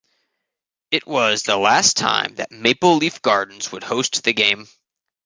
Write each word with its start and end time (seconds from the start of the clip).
It 0.89 1.05
was 1.05 1.43
the 1.43 1.57
last 1.57 1.95
time 1.95 2.33
that 2.37 2.51
Maple 2.51 2.95
Leaf 2.97 3.21
Gardens 3.21 3.71
would 3.71 3.83
host 3.83 4.23
the 4.23 4.33
game. 4.33 4.67